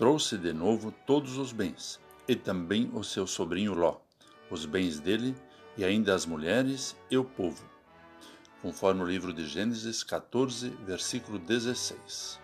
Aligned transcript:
trouxe 0.00 0.38
de 0.38 0.54
novo 0.54 0.90
todos 1.06 1.36
os 1.36 1.52
bens, 1.52 2.00
e 2.26 2.34
também 2.34 2.90
o 2.94 3.04
seu 3.04 3.26
sobrinho 3.26 3.74
Ló, 3.74 3.98
os 4.50 4.64
bens 4.64 4.98
dele, 4.98 5.36
e 5.76 5.84
ainda 5.84 6.14
as 6.14 6.24
mulheres 6.24 6.96
e 7.10 7.18
o 7.18 7.22
povo, 7.22 7.62
conforme 8.62 9.02
o 9.02 9.06
livro 9.06 9.30
de 9.30 9.46
Gênesis 9.46 10.02
14, 10.02 10.70
versículo 10.86 11.38
16. 11.38 12.40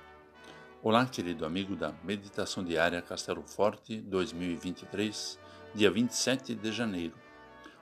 Olá, 0.82 1.06
querido 1.06 1.46
amigo 1.46 1.74
da 1.74 1.95
Meditação 2.05 2.62
Diária 2.62 3.00
Castelo 3.00 3.43
Forte 3.43 4.02
2023, 4.02 5.41
dia 5.75 5.91
27 5.91 6.54
de 6.54 6.70
janeiro. 6.70 7.14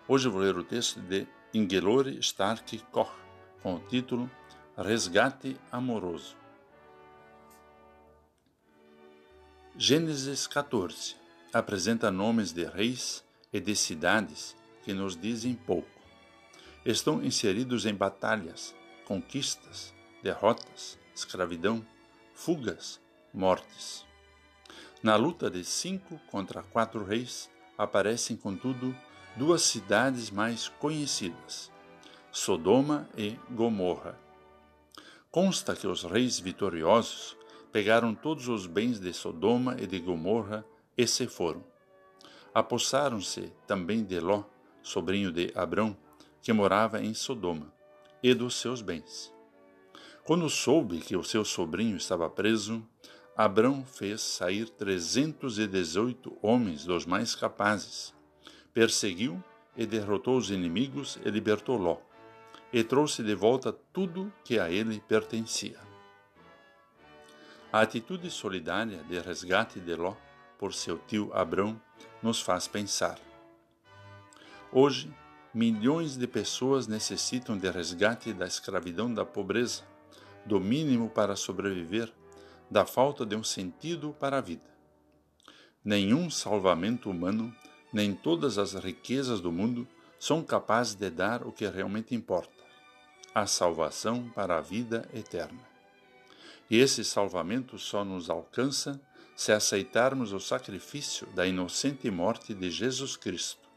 Hoje 0.06 0.28
vou 0.28 0.40
ler 0.40 0.56
o 0.56 0.62
texto 0.62 1.00
de 1.00 1.26
Ingelore 1.52 2.16
Stark 2.20 2.78
Koch, 2.92 3.10
com 3.60 3.74
o 3.74 3.80
título 3.80 4.30
Resgate 4.76 5.56
Amoroso. 5.72 6.43
Gênesis 9.76 10.46
14 10.46 11.16
apresenta 11.52 12.08
nomes 12.08 12.52
de 12.52 12.64
reis 12.64 13.24
e 13.52 13.58
de 13.58 13.74
cidades 13.74 14.54
que 14.84 14.94
nos 14.94 15.16
dizem 15.16 15.52
pouco. 15.52 15.88
Estão 16.86 17.20
inseridos 17.24 17.84
em 17.84 17.92
batalhas, 17.92 18.72
conquistas, 19.04 19.92
derrotas, 20.22 20.96
escravidão, 21.12 21.84
fugas, 22.32 23.00
mortes. 23.32 24.06
Na 25.02 25.16
luta 25.16 25.50
de 25.50 25.64
cinco 25.64 26.20
contra 26.30 26.62
quatro 26.62 27.04
reis, 27.04 27.50
aparecem, 27.76 28.36
contudo, 28.36 28.96
duas 29.34 29.62
cidades 29.62 30.30
mais 30.30 30.68
conhecidas, 30.68 31.68
Sodoma 32.30 33.08
e 33.18 33.36
Gomorra. 33.50 34.16
Consta 35.32 35.74
que 35.74 35.88
os 35.88 36.04
reis 36.04 36.38
vitoriosos 36.38 37.36
pegaram 37.74 38.14
todos 38.14 38.46
os 38.46 38.68
bens 38.68 39.00
de 39.00 39.12
Sodoma 39.12 39.74
e 39.80 39.84
de 39.84 39.98
Gomorra 39.98 40.64
e 40.96 41.08
se 41.08 41.26
foram. 41.26 41.64
Apossaram-se 42.54 43.52
também 43.66 44.04
de 44.04 44.20
Ló, 44.20 44.44
sobrinho 44.80 45.32
de 45.32 45.50
Abrão, 45.56 45.96
que 46.40 46.52
morava 46.52 47.02
em 47.02 47.12
Sodoma, 47.14 47.74
e 48.22 48.32
dos 48.32 48.54
seus 48.60 48.80
bens. 48.80 49.34
Quando 50.22 50.48
soube 50.48 51.00
que 51.00 51.16
o 51.16 51.24
seu 51.24 51.44
sobrinho 51.44 51.96
estava 51.96 52.30
preso, 52.30 52.80
Abrão 53.36 53.84
fez 53.84 54.20
sair 54.20 54.68
trezentos 54.68 55.58
e 55.58 55.66
dezoito 55.66 56.38
homens 56.40 56.84
dos 56.84 57.04
mais 57.04 57.34
capazes, 57.34 58.14
perseguiu 58.72 59.42
e 59.76 59.84
derrotou 59.84 60.36
os 60.36 60.48
inimigos 60.48 61.18
e 61.24 61.28
libertou 61.28 61.76
Ló, 61.76 61.96
e 62.72 62.84
trouxe 62.84 63.20
de 63.24 63.34
volta 63.34 63.72
tudo 63.72 64.32
que 64.44 64.60
a 64.60 64.70
ele 64.70 65.00
pertencia. 65.08 65.93
A 67.74 67.80
atitude 67.80 68.30
solidária 68.30 69.02
de 69.02 69.18
resgate 69.18 69.80
de 69.80 69.96
Ló 69.96 70.14
por 70.60 70.72
seu 70.72 70.96
tio 70.96 71.32
Abrão 71.34 71.82
nos 72.22 72.40
faz 72.40 72.68
pensar. 72.68 73.18
Hoje, 74.70 75.12
milhões 75.52 76.16
de 76.16 76.28
pessoas 76.28 76.86
necessitam 76.86 77.58
de 77.58 77.68
resgate 77.68 78.32
da 78.32 78.46
escravidão 78.46 79.12
da 79.12 79.24
pobreza, 79.24 79.82
do 80.46 80.60
mínimo 80.60 81.10
para 81.10 81.34
sobreviver, 81.34 82.12
da 82.70 82.86
falta 82.86 83.26
de 83.26 83.34
um 83.34 83.42
sentido 83.42 84.14
para 84.20 84.38
a 84.38 84.40
vida. 84.40 84.70
Nenhum 85.84 86.30
salvamento 86.30 87.10
humano, 87.10 87.52
nem 87.92 88.14
todas 88.14 88.56
as 88.56 88.74
riquezas 88.74 89.40
do 89.40 89.50
mundo 89.50 89.84
são 90.16 90.44
capazes 90.44 90.94
de 90.94 91.10
dar 91.10 91.44
o 91.44 91.50
que 91.50 91.66
realmente 91.66 92.14
importa: 92.14 92.54
a 93.34 93.48
salvação 93.48 94.30
para 94.32 94.58
a 94.58 94.60
vida 94.60 95.08
eterna. 95.12 95.73
E 96.70 96.78
esse 96.78 97.04
salvamento 97.04 97.78
só 97.78 98.04
nos 98.04 98.30
alcança 98.30 99.00
se 99.36 99.52
aceitarmos 99.52 100.32
o 100.32 100.40
sacrifício 100.40 101.26
da 101.28 101.46
inocente 101.46 102.10
morte 102.10 102.54
de 102.54 102.70
Jesus 102.70 103.16
Cristo. 103.16 103.68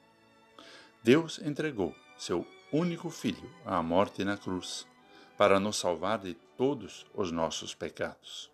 Deus 1.04 1.40
entregou 1.40 1.96
seu 2.18 2.46
único 2.72 3.10
Filho 3.10 3.50
à 3.66 3.82
morte 3.82 4.24
na 4.24 4.38
cruz, 4.38 4.86
para 5.38 5.60
nos 5.60 5.78
salvar 5.78 6.20
de 6.20 6.34
todos 6.58 7.06
os 7.14 7.32
nossos 7.32 7.74
pecados. 7.74 8.52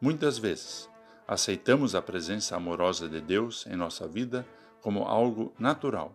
Muitas 0.00 0.38
vezes, 0.38 0.88
aceitamos 1.26 1.94
a 1.94 2.02
presença 2.02 2.56
amorosa 2.56 3.08
de 3.08 3.20
Deus 3.20 3.66
em 3.66 3.76
nossa 3.76 4.06
vida 4.06 4.46
como 4.80 5.04
algo 5.04 5.52
natural, 5.58 6.14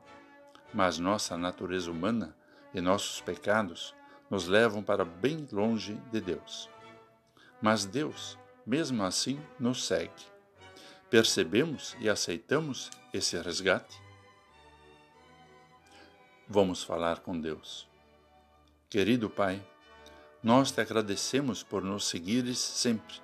mas 0.74 0.98
nossa 0.98 1.38
natureza 1.38 1.92
humana 1.92 2.36
e 2.74 2.82
nossos 2.82 3.22
pecados 3.22 3.94
nos 4.30 4.48
levam 4.48 4.84
para 4.84 5.06
bem 5.06 5.48
longe 5.52 5.96
de 6.12 6.20
Deus. 6.20 6.73
Mas 7.64 7.86
Deus, 7.86 8.38
mesmo 8.66 9.06
assim, 9.06 9.40
nos 9.58 9.86
segue. 9.86 10.12
Percebemos 11.10 11.96
e 11.98 12.10
aceitamos 12.10 12.92
esse 13.14 13.42
resgate? 13.42 14.04
Vamos 16.46 16.84
falar 16.84 17.22
com 17.22 17.40
Deus. 17.40 17.88
Querido 18.90 19.30
Pai, 19.30 19.66
nós 20.44 20.72
te 20.74 20.82
agradecemos 20.82 21.64
por 21.64 21.82
nos 21.82 22.04
seguires 22.04 22.60
sempre. 22.60 23.16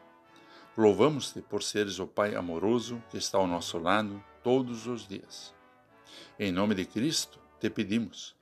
Louvamos-te 0.78 1.41
por 1.41 1.61
seres 1.61 1.99
o 1.99 2.07
Pai 2.07 2.33
amoroso 2.33 3.03
que 3.09 3.17
está 3.17 3.38
ao 3.38 3.45
nosso 3.45 3.78
lado 3.78 4.23
todos 4.41 4.88
os 4.88 5.05
dias. 5.05 5.53
Em 6.39 6.49
nome 6.49 6.75
de 6.75 6.85
Cristo, 6.85 7.41
te 7.59 7.69
pedimos, 7.69 8.38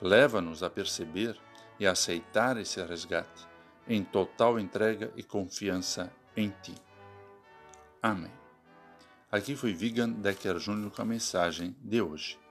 leva-nos 0.00 0.62
a 0.62 0.70
perceber 0.70 1.38
e 1.78 1.86
a 1.86 1.92
aceitar 1.92 2.56
esse 2.56 2.82
resgate 2.82 3.51
em 3.88 4.02
total 4.04 4.58
entrega 4.58 5.12
e 5.16 5.22
confiança 5.22 6.12
em 6.36 6.52
Ti. 6.62 6.74
Amém. 8.02 8.32
Aqui 9.30 9.56
foi 9.56 9.72
Vigan 9.72 10.10
Decker 10.10 10.58
Júnior 10.58 10.90
com 10.90 11.02
a 11.02 11.06
mensagem 11.06 11.74
de 11.80 12.02
hoje. 12.02 12.41